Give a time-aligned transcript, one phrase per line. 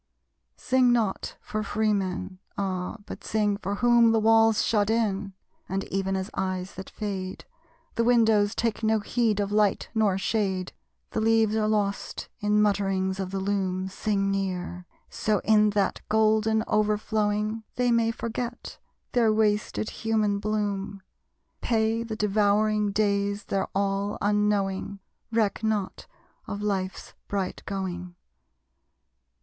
[0.57, 2.39] Sing not for free men.
[2.57, 5.33] Ah, but sing for whom The walls shut in;
[5.69, 7.45] and even as eyes that fade,
[7.93, 10.73] The windows take no heed of light nor shade,
[11.11, 13.89] The leaves are lost in mutterings of the loom.
[13.89, 14.87] Sing near!
[15.11, 18.79] So in that golden overflowing They may forget
[19.11, 21.03] their wasted human bloom;
[21.61, 24.97] Pay the devouring days their all, unknowing.
[25.31, 26.07] Reck not
[26.47, 28.15] of life's bright going!